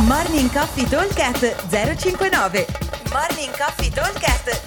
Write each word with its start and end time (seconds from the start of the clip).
Morning 0.00 0.50
Coffee 0.50 0.88
Talkcast 0.88 1.68
059 1.68 2.66
Morning 3.12 3.54
Coffee 3.56 3.90
Talkcast 3.90 4.62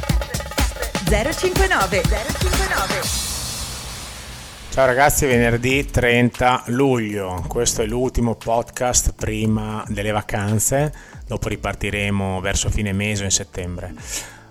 059 1.09 2.01
059 2.03 3.01
Ciao 4.69 4.85
ragazzi, 4.85 5.25
venerdì 5.25 5.85
30 5.85 6.65
luglio, 6.67 7.43
questo 7.47 7.81
è 7.81 7.85
l'ultimo 7.85 8.35
podcast 8.35 9.13
prima 9.15 9.83
delle 9.87 10.11
vacanze, 10.11 10.93
dopo 11.25 11.49
ripartiremo 11.49 12.39
verso 12.39 12.69
fine 12.69 12.93
mese 12.93 13.23
in 13.23 13.31
settembre. 13.31 13.95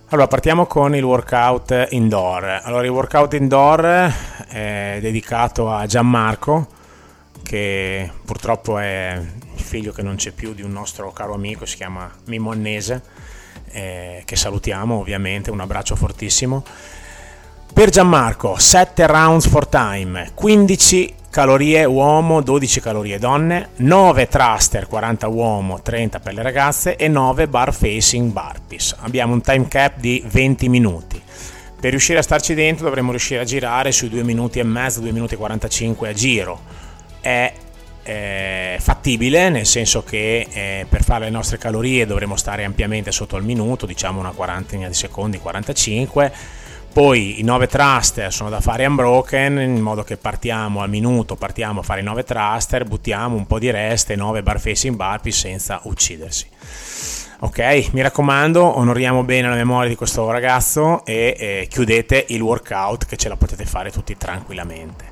Allora, 0.09 0.27
partiamo 0.27 0.66
con 0.66 0.96
il 0.96 1.04
workout 1.04 1.86
indoor. 1.91 2.62
Allora, 2.64 2.84
il 2.84 2.91
workout 2.91 3.34
indoor 3.34 4.12
è 4.48 4.98
dedicato 5.00 5.70
a 5.70 5.86
Gianmarco, 5.86 6.66
che 7.43 8.11
purtroppo 8.25 8.79
è 8.79 9.20
figlio 9.74 9.91
che 9.91 10.02
non 10.02 10.14
c'è 10.14 10.30
più 10.30 10.55
di 10.55 10.62
un 10.62 10.70
nostro 10.70 11.10
caro 11.10 11.34
amico, 11.34 11.66
si 11.66 11.74
chiama 11.74 12.09
Mimo 12.27 12.52
Annese, 12.52 13.02
eh, 13.73 14.23
che 14.24 14.37
salutiamo 14.37 15.00
ovviamente, 15.00 15.50
un 15.50 15.59
abbraccio 15.59 15.97
fortissimo. 15.97 16.64
Per 17.73 17.91
Gianmarco, 17.91 18.56
7 18.56 19.05
rounds 19.09 19.48
for 19.48 19.66
time, 19.66 20.30
15 20.33 21.14
calorie 21.28 21.84
uomo, 21.87 22.41
12 22.41 22.80
calorie 22.80 23.19
donne, 23.19 23.70
9 23.78 24.28
thruster, 24.28 24.87
40 24.87 25.27
uomo, 25.27 25.83
30 25.83 26.20
per 26.20 26.34
le 26.34 26.42
ragazze 26.42 26.95
e 26.95 27.09
9 27.09 27.48
bar 27.48 27.75
facing 27.75 28.30
burpees. 28.30 28.95
Abbiamo 29.00 29.33
un 29.33 29.41
time 29.41 29.66
cap 29.66 29.98
di 29.98 30.22
20 30.25 30.69
minuti. 30.69 31.20
Per 31.80 31.91
riuscire 31.91 32.20
a 32.20 32.22
starci 32.22 32.55
dentro 32.55 32.84
dovremmo 32.84 33.11
riuscire 33.11 33.41
a 33.41 33.45
girare 33.45 33.91
sui 33.91 34.09
2 34.09 34.22
minuti 34.22 34.61
e 34.61 34.62
mezzo, 34.62 35.00
2 35.00 35.11
minuti 35.11 35.34
e 35.34 35.36
45 35.36 36.09
a 36.09 36.12
giro. 36.12 36.61
È 37.20 37.52
eh, 38.04 38.76
fattibile, 38.80 39.48
nel 39.48 39.66
senso 39.66 40.04
che 40.04 40.46
eh, 40.50 40.86
per 40.88 41.02
fare 41.02 41.24
le 41.24 41.30
nostre 41.30 41.58
calorie 41.58 42.06
dovremo 42.06 42.36
stare 42.36 42.64
ampiamente 42.64 43.11
sotto 43.11 43.36
il 43.36 43.44
minuto, 43.44 43.86
diciamo 43.86 44.20
una 44.20 44.30
quarantina 44.30 44.86
di 44.86 44.94
secondi, 44.94 45.38
45 45.38 46.33
poi 46.94 47.41
i 47.41 47.42
9 47.42 47.66
thruster 47.66 48.33
sono 48.33 48.50
da 48.50 48.61
fare 48.61 48.86
unbroken, 48.86 49.58
in 49.58 49.80
modo 49.80 50.05
che 50.05 50.16
partiamo 50.16 50.80
al 50.80 50.88
minuto, 50.88 51.34
partiamo 51.34 51.80
a 51.80 51.83
fare 51.83 52.02
i 52.02 52.05
9 52.05 52.22
thruster, 52.22 52.84
buttiamo 52.84 53.34
un 53.34 53.48
po' 53.48 53.58
di 53.58 53.69
rest 53.72 54.11
e 54.11 54.14
9 54.14 54.44
bar 54.44 54.61
facing 54.61 54.94
burpee 54.94 55.33
senza 55.33 55.80
uccidersi. 55.83 56.46
Ok, 57.41 57.89
mi 57.91 58.00
raccomando, 58.00 58.78
onoriamo 58.78 59.24
bene 59.24 59.48
la 59.48 59.56
memoria 59.56 59.89
di 59.89 59.96
questo 59.96 60.30
ragazzo 60.30 61.05
e 61.05 61.34
eh, 61.36 61.66
chiudete 61.68 62.27
il 62.28 62.41
workout 62.41 63.06
che 63.06 63.16
ce 63.16 63.28
la 63.28 63.36
potete 63.36 63.64
fare 63.64 63.91
tutti 63.91 64.16
tranquillamente. 64.16 65.05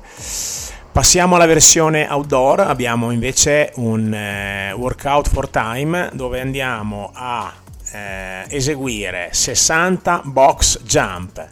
Passiamo 0.93 1.33
alla 1.35 1.47
versione 1.47 2.05
outdoor, 2.07 2.59
abbiamo 2.59 3.09
invece 3.09 3.71
un 3.77 4.13
eh, 4.13 4.73
workout 4.73 5.27
for 5.27 5.49
time 5.49 6.11
dove 6.13 6.39
andiamo 6.39 7.09
a 7.11 7.51
eh, 7.91 8.45
eseguire 8.49 9.29
60 9.31 10.21
box 10.25 10.83
jump 10.83 11.49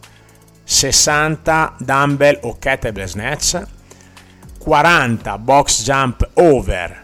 60 0.64 1.74
dumbbell 1.80 2.38
o 2.44 2.56
kettlebell 2.60 3.08
snatch, 3.08 3.60
40 4.60 5.38
box 5.40 5.84
jump 5.84 6.30
over, 6.36 7.04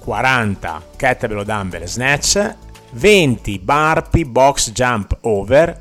40 0.00 0.82
kettlebell 0.96 1.38
o 1.38 1.44
dumbbell 1.44 1.86
snatch, 1.86 2.54
20 2.90 3.58
burpee 3.60 4.24
box 4.24 4.72
jump 4.72 5.16
over, 5.20 5.76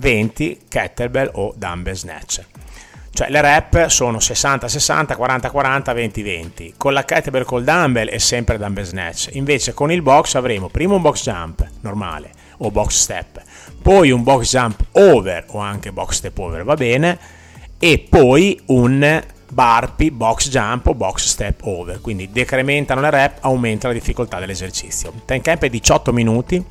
20 0.00 0.60
kettlebell 0.66 1.30
o 1.34 1.52
dumbbell 1.58 1.94
snatch. 1.94 2.40
Cioè 3.16 3.30
le 3.30 3.40
rep 3.40 3.86
sono 3.86 4.20
60 4.20 4.68
60, 4.68 5.16
40 5.16 5.50
40, 5.50 5.92
20 5.94 6.22
20. 6.22 6.74
Con 6.76 6.92
la 6.92 7.02
kettlebell 7.02 7.44
col 7.44 7.64
dumbbell 7.64 8.08
è 8.08 8.18
sempre 8.18 8.58
dumbbell 8.58 8.84
snatch. 8.84 9.30
Invece 9.32 9.72
con 9.72 9.90
il 9.90 10.02
box 10.02 10.34
avremo 10.34 10.68
prima 10.68 10.96
un 10.96 11.00
box 11.00 11.22
jump 11.22 11.66
normale 11.80 12.30
o 12.58 12.70
box 12.70 12.92
step, 12.92 13.42
poi 13.80 14.10
un 14.10 14.22
box 14.22 14.50
jump 14.50 14.84
over 14.92 15.46
o 15.48 15.60
anche 15.60 15.92
box 15.92 16.16
step 16.16 16.36
over 16.36 16.62
va 16.62 16.74
bene. 16.74 17.18
E 17.78 18.06
poi 18.06 18.60
un 18.66 19.24
burpee, 19.50 20.10
box 20.10 20.50
jump 20.50 20.86
o 20.88 20.94
box 20.94 21.24
step 21.24 21.62
over. 21.64 22.02
Quindi 22.02 22.30
decrementano 22.30 23.00
le 23.00 23.08
rep 23.08 23.38
aumenta 23.40 23.88
la 23.88 23.94
difficoltà 23.94 24.38
dell'esercizio. 24.38 25.14
Time 25.24 25.40
cap 25.40 25.62
è 25.62 25.70
18 25.70 26.12
minuti. 26.12 26.62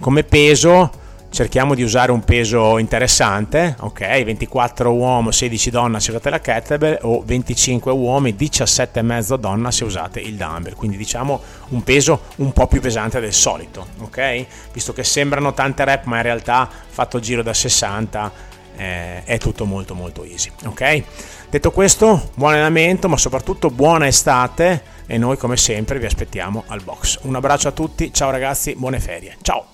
Come 0.00 0.24
peso 0.24 0.90
cerchiamo 1.34 1.74
di 1.74 1.82
usare 1.82 2.12
un 2.12 2.22
peso 2.22 2.78
interessante, 2.78 3.74
ok? 3.80 4.22
24 4.22 4.92
uomo, 4.92 5.32
16 5.32 5.70
donna 5.70 5.98
se 5.98 6.10
usate 6.10 6.30
la 6.30 6.40
kettlebell 6.40 6.98
o 7.02 7.22
25 7.24 7.90
uomini, 7.90 8.36
17,5 8.38 9.34
donna 9.34 9.72
se 9.72 9.82
usate 9.82 10.20
il 10.20 10.36
dumbbell, 10.36 10.74
quindi 10.74 10.96
diciamo 10.96 11.42
un 11.70 11.82
peso 11.82 12.20
un 12.36 12.52
po' 12.52 12.68
più 12.68 12.80
pesante 12.80 13.18
del 13.18 13.32
solito, 13.32 13.84
ok? 13.98 14.46
Visto 14.72 14.92
che 14.92 15.02
sembrano 15.02 15.52
tante 15.52 15.84
rep, 15.84 16.04
ma 16.04 16.16
in 16.16 16.22
realtà 16.22 16.70
fatto 16.86 17.18
giro 17.18 17.42
da 17.42 17.52
60 17.52 18.32
eh, 18.76 19.24
è 19.24 19.36
tutto 19.38 19.64
molto 19.64 19.94
molto 19.94 20.22
easy, 20.24 20.50
ok? 20.66 21.02
Detto 21.50 21.72
questo, 21.72 22.30
buon 22.36 22.52
allenamento, 22.52 23.08
ma 23.08 23.16
soprattutto 23.16 23.70
buona 23.70 24.06
estate 24.06 24.82
e 25.06 25.18
noi 25.18 25.36
come 25.36 25.56
sempre 25.56 25.98
vi 25.98 26.06
aspettiamo 26.06 26.62
al 26.68 26.80
box. 26.82 27.18
Un 27.22 27.34
abbraccio 27.34 27.66
a 27.66 27.72
tutti, 27.72 28.12
ciao 28.12 28.30
ragazzi, 28.30 28.74
buone 28.76 29.00
ferie. 29.00 29.36
Ciao! 29.42 29.73